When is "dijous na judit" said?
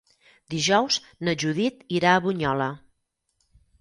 0.53-1.85